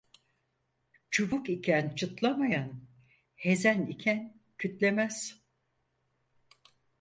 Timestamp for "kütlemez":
4.57-5.41